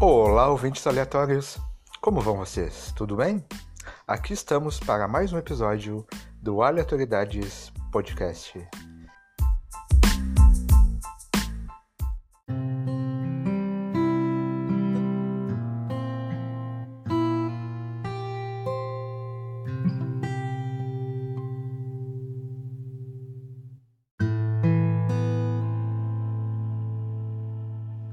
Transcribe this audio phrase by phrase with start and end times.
[0.00, 1.58] Olá, ouvintes aleatórios!
[2.00, 2.92] Como vão vocês?
[2.94, 3.44] Tudo bem?
[4.06, 6.06] Aqui estamos para mais um episódio
[6.40, 8.64] do Aleatoridades Podcast.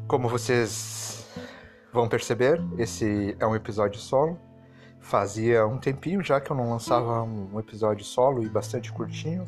[0.08, 0.95] Como vocês
[1.95, 4.38] vão perceber, esse é um episódio solo.
[4.99, 9.45] Fazia um tempinho já que eu não lançava um episódio solo e bastante curtinho.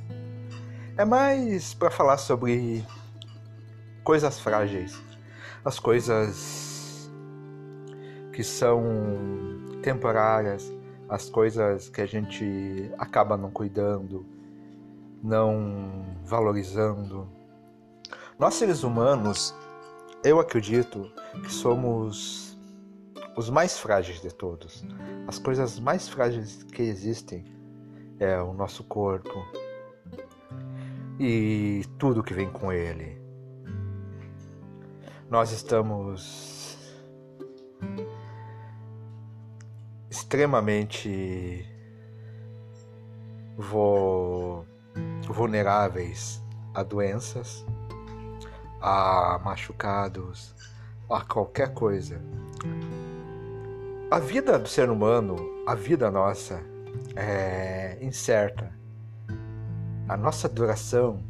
[0.98, 2.86] É mais para falar sobre
[4.02, 4.98] coisas frágeis,
[5.66, 7.12] as coisas
[8.32, 8.82] que são
[9.84, 10.72] temporárias,
[11.10, 14.26] as coisas que a gente acaba não cuidando,
[15.22, 17.28] não valorizando.
[18.40, 19.54] Nós seres humanos
[20.28, 21.10] eu acredito
[21.42, 22.58] que somos
[23.36, 24.86] os mais frágeis de todos.
[25.28, 27.46] As coisas mais frágeis que existem
[28.20, 29.46] é o nosso corpo
[31.20, 33.22] e tudo que vem com ele.
[35.30, 36.78] Nós estamos
[40.10, 41.66] extremamente
[45.28, 46.42] vulneráveis
[46.74, 47.66] a doenças
[48.82, 50.56] a machucados,
[51.10, 52.22] a qualquer coisa.
[54.10, 55.36] A vida do ser humano,
[55.68, 56.64] a vida nossa,
[57.16, 58.72] é incerta.
[60.08, 61.24] A nossa duração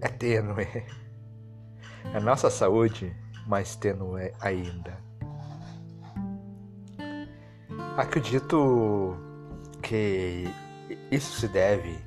[0.00, 0.66] é tênue.
[2.14, 3.14] A nossa saúde
[3.46, 4.98] mais tênue ainda.
[7.96, 9.14] Acredito
[9.82, 10.48] que
[11.10, 11.98] isso se deve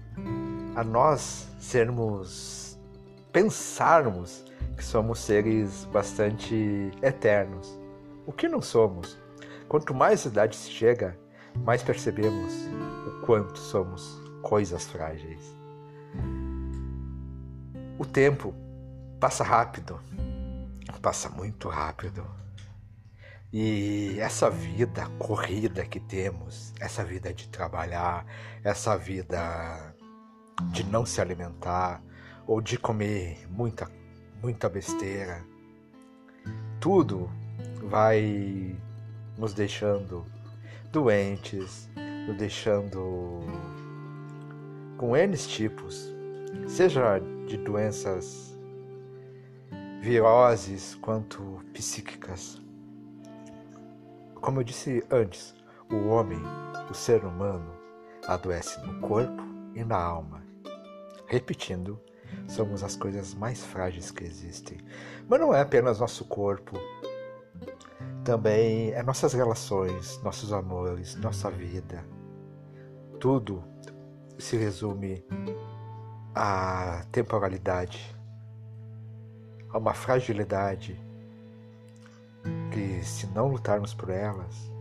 [0.76, 2.63] a nós sermos
[3.34, 4.46] pensarmos
[4.78, 7.78] que somos seres bastante eternos,
[8.28, 9.18] o que não somos.
[9.68, 11.18] Quanto mais idade se chega,
[11.56, 12.54] mais percebemos
[13.08, 15.58] o quanto somos coisas frágeis.
[17.98, 18.54] O tempo
[19.20, 20.00] passa rápido,
[21.02, 22.24] passa muito rápido.
[23.52, 28.26] E essa vida corrida que temos, essa vida de trabalhar,
[28.64, 29.96] essa vida
[30.72, 32.02] de não se alimentar,
[32.48, 33.90] ou de comer muita,
[34.42, 35.44] muita besteira.
[36.80, 37.30] Tudo
[37.84, 38.76] vai
[39.38, 40.26] nos deixando
[40.92, 41.90] doentes,
[42.28, 43.42] nos deixando
[44.98, 46.14] com N tipos,
[46.68, 48.54] seja de doenças
[50.02, 52.62] viroses quanto psíquicas.
[54.36, 55.56] Como eu disse antes,
[55.90, 56.40] o homem,
[56.90, 57.74] o ser humano,
[58.28, 59.42] adoece no corpo
[59.74, 60.44] e na alma.
[61.28, 62.00] Repetindo,
[62.48, 64.78] somos as coisas mais frágeis que existem.
[65.28, 66.78] Mas não é apenas nosso corpo,
[68.24, 72.06] também é nossas relações, nossos amores, nossa vida.
[73.20, 73.64] Tudo
[74.38, 75.26] se resume
[76.36, 78.16] à temporalidade,
[79.70, 81.00] a uma fragilidade
[82.72, 84.72] que, se não lutarmos por elas,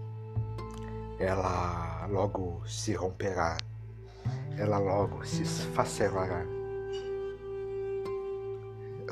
[1.18, 3.56] ela logo se romperá,
[4.56, 6.61] ela logo se esfacelará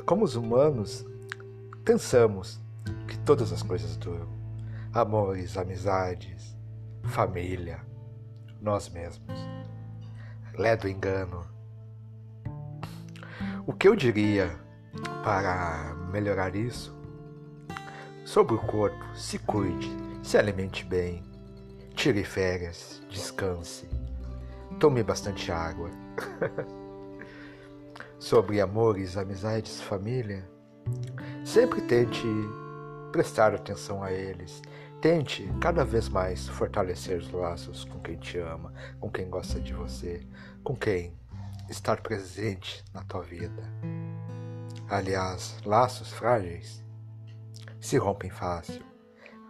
[0.05, 1.05] como os humanos,
[1.83, 2.59] pensamos
[3.07, 4.27] que todas as coisas duram.
[4.93, 6.57] Amores, amizades,
[7.03, 7.85] família,
[8.61, 9.39] nós mesmos.
[10.57, 11.45] Ledo engano.
[13.65, 14.51] O que eu diria
[15.23, 16.95] para melhorar isso?
[18.25, 19.89] Sobre o corpo, se cuide,
[20.23, 21.23] se alimente bem,
[21.95, 23.87] tire férias, descanse,
[24.79, 25.89] tome bastante água.
[28.21, 30.47] sobre amores, amizades, família,
[31.43, 32.23] sempre tente
[33.11, 34.61] prestar atenção a eles.
[35.01, 39.73] Tente cada vez mais fortalecer os laços com quem te ama, com quem gosta de
[39.73, 40.21] você,
[40.63, 41.17] com quem
[41.67, 43.63] estar presente na tua vida.
[44.87, 46.85] Aliás, laços frágeis
[47.79, 48.83] se rompem fácil.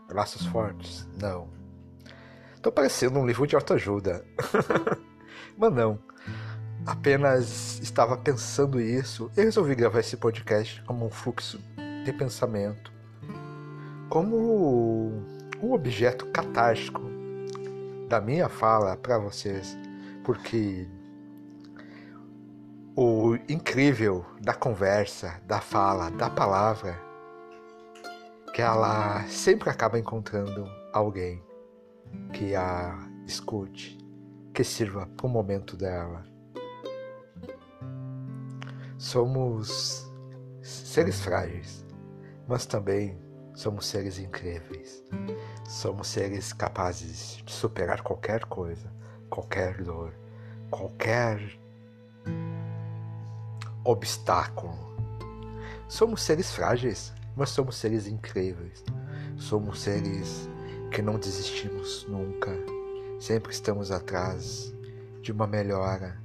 [0.10, 1.50] Laços fortes, não.
[2.62, 4.26] Tô parecendo um livro de autoajuda.
[5.58, 6.00] Mas não
[6.86, 9.32] apenas estava pensando isso.
[9.38, 11.60] E resolvi gravar esse podcast como um fluxo
[12.04, 12.92] de pensamento,
[14.10, 15.12] como
[15.62, 17.02] um objeto catártico
[18.10, 19.78] da minha fala para vocês,
[20.24, 20.88] porque
[22.96, 27.00] o incrível da conversa, da fala, da palavra,
[28.54, 31.42] que ela sempre acaba encontrando alguém
[32.34, 33.98] que a escute,
[34.54, 36.32] que sirva para o momento dela
[39.02, 40.08] Somos
[40.62, 41.84] seres frágeis,
[42.48, 43.18] mas também
[43.56, 45.04] somos seres incríveis.
[45.68, 48.94] Somos seres capazes de superar qualquer coisa,
[49.28, 50.14] qualquer dor,
[50.70, 51.42] qualquer
[53.84, 54.78] obstáculo.
[55.88, 58.84] Somos seres frágeis, mas somos seres incríveis.
[59.36, 60.48] Somos seres
[60.92, 62.52] que não desistimos nunca.
[63.20, 64.72] Sempre estamos atrás
[65.24, 66.22] de uma melhora.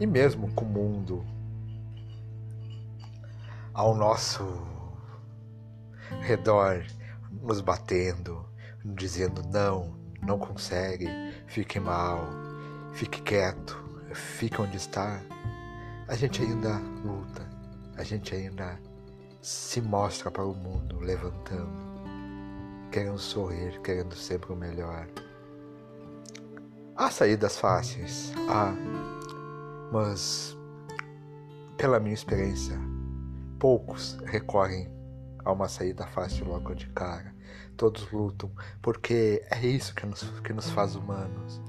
[0.00, 1.24] E mesmo com o mundo
[3.80, 4.44] ao nosso
[6.20, 6.84] redor
[7.40, 8.44] nos batendo,
[8.84, 11.08] dizendo não, não consegue,
[11.46, 12.28] fique mal,
[12.92, 13.82] fique quieto,
[14.12, 15.18] fique onde está,
[16.06, 17.48] a gente ainda luta,
[17.96, 18.78] a gente ainda
[19.40, 21.72] se mostra para o mundo levantando,
[22.92, 25.08] querendo sorrir, querendo sempre o melhor.
[26.94, 28.74] Há saídas fáceis, há,
[29.90, 30.54] mas
[31.78, 32.78] pela minha experiência,
[33.60, 34.90] poucos recorrem
[35.44, 37.32] a uma saída fácil logo de cara.
[37.76, 38.50] Todos lutam,
[38.82, 41.60] porque é isso que nos, que nos faz humanos.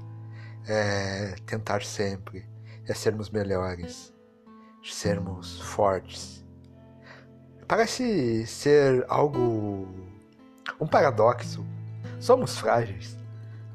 [0.66, 2.48] É tentar sempre,
[2.88, 4.12] é sermos melhores,
[4.82, 6.44] sermos fortes.
[7.68, 9.86] Parece ser algo.
[10.80, 11.64] um paradoxo.
[12.18, 13.16] Somos frágeis,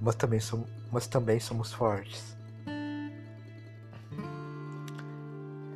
[0.01, 2.35] mas também somos, mas também somos fortes.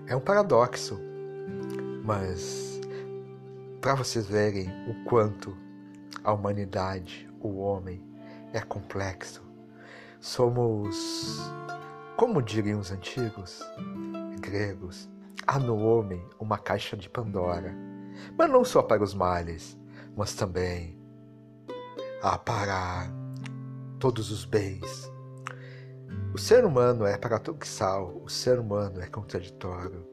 [0.08, 1.11] É um paradoxo,
[2.04, 2.80] mas
[3.82, 5.58] para vocês verem o quanto
[6.24, 8.04] a humanidade, o homem,
[8.54, 9.42] é complexo.
[10.20, 11.40] Somos,
[12.16, 13.62] como diriam os antigos
[14.40, 15.10] gregos,
[15.48, 17.74] há no homem uma caixa de Pandora,
[18.38, 19.78] mas não só para os males,
[20.16, 21.00] mas também
[22.22, 23.08] há para
[24.00, 25.12] todos os bens.
[26.34, 30.08] O ser humano é paradoxal, o ser humano é contraditório.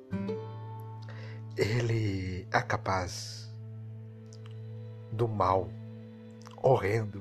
[1.59, 3.53] Ele é capaz
[5.11, 5.69] do mal
[6.57, 7.21] horrendo,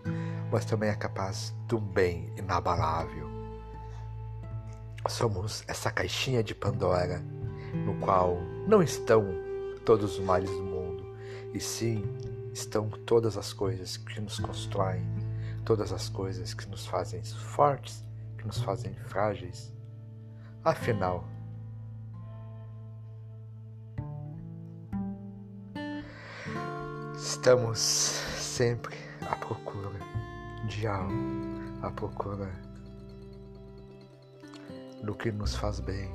[0.52, 3.28] mas também é capaz do bem inabalável.
[5.10, 7.20] Somos essa caixinha de Pandora
[7.74, 8.38] no qual
[8.68, 9.26] não estão
[9.84, 11.16] todos os males do mundo,
[11.52, 12.04] e sim
[12.54, 15.04] estão todas as coisas que nos constroem,
[15.66, 18.06] todas as coisas que nos fazem fortes,
[18.38, 19.74] que nos fazem frágeis.
[20.64, 21.28] Afinal,
[27.18, 28.96] Estamos sempre
[29.28, 30.00] à procura
[30.68, 31.12] de algo,
[31.82, 32.48] à procura
[35.04, 36.12] do que nos faz bem.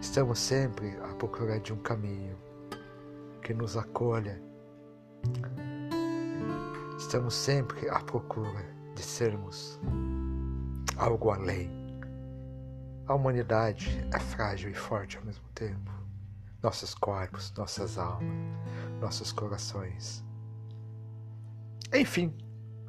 [0.00, 2.36] Estamos sempre à procura de um caminho
[3.42, 4.42] que nos acolha.
[6.98, 8.66] Estamos sempre à procura
[8.96, 9.78] de sermos
[10.96, 11.70] algo além.
[13.06, 15.92] A humanidade é frágil e forte ao mesmo tempo.
[16.60, 18.71] Nossos corpos, nossas almas
[19.02, 20.24] nossos corações.
[21.92, 22.32] Enfim,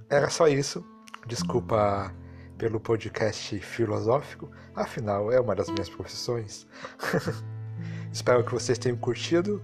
[0.10, 0.86] era só isso.
[1.26, 2.14] Desculpa
[2.58, 6.68] pelo podcast filosófico, afinal é uma das minhas profissões.
[8.14, 9.62] Espero que vocês tenham curtido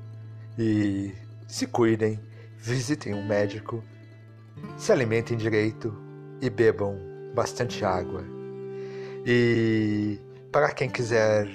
[0.57, 1.13] e
[1.47, 2.19] se cuidem,
[2.57, 3.83] visitem um médico,
[4.75, 5.95] se alimentem direito
[6.41, 6.97] e bebam
[7.35, 8.23] bastante água.
[9.25, 10.19] E
[10.51, 11.47] para quem quiser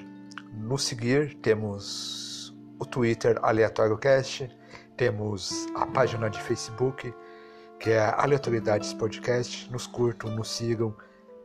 [0.52, 4.48] nos seguir, temos o Twitter Aleatório Cast
[4.96, 7.12] temos a página de Facebook,
[7.78, 9.70] que é Aleatoriedades Podcast.
[9.70, 10.96] Nos curtam, nos sigam,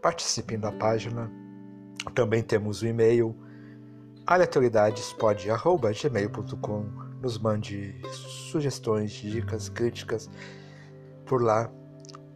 [0.02, 1.30] participem da página.
[2.16, 3.36] Também temos o e-mail
[4.26, 6.86] aleatoriedadespod.gmail.com
[7.22, 8.02] Nos mande
[8.52, 10.28] sugestões, dicas, críticas
[11.26, 11.70] por lá.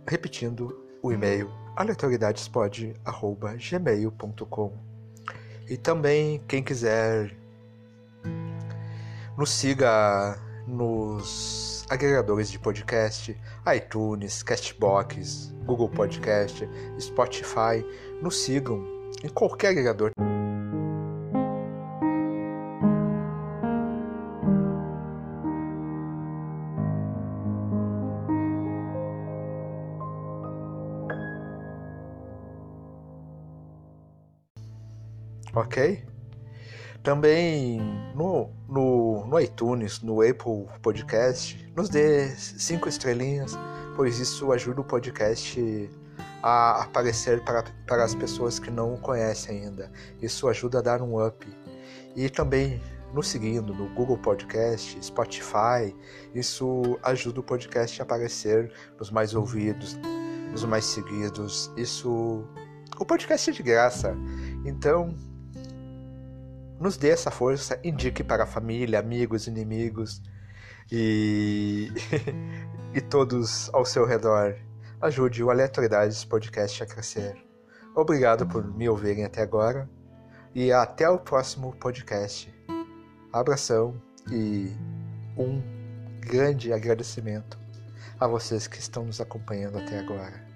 [0.07, 4.73] Repetindo o e-mail aleatoriedadespod.gmail.com
[5.69, 7.35] E também, quem quiser
[9.37, 13.35] nos siga nos agregadores de podcast,
[13.75, 16.67] iTunes, Castbox, Google Podcast,
[16.99, 17.85] Spotify.
[18.21, 18.83] Nos sigam
[19.23, 20.11] em qualquer agregador.
[37.03, 37.81] Também
[38.15, 43.57] no, no, no iTunes, no Apple Podcast, nos dê cinco estrelinhas,
[43.93, 45.89] pois isso ajuda o podcast
[46.41, 49.91] a aparecer para, para as pessoas que não o conhecem ainda.
[50.21, 51.45] Isso ajuda a dar um up.
[52.15, 52.81] E também
[53.13, 55.95] nos seguindo no Google Podcast, Spotify,
[56.33, 59.99] isso ajuda o podcast a aparecer nos mais ouvidos,
[60.51, 61.69] nos mais seguidos.
[61.75, 62.43] Isso.
[62.97, 64.15] O podcast é de graça.
[64.65, 65.15] Então,
[66.83, 70.21] nos dê essa força, indique para a família, amigos, inimigos
[70.91, 71.89] e,
[72.93, 74.55] e todos ao seu redor.
[75.01, 77.37] Ajude o Aleatoriedades Podcast a crescer.
[77.95, 79.89] Obrigado por me ouvirem até agora
[80.53, 82.53] e até o próximo podcast.
[83.31, 83.99] Abração
[84.29, 84.69] e
[85.37, 85.61] um
[86.19, 87.57] grande agradecimento
[88.19, 90.52] a vocês que estão nos acompanhando até agora.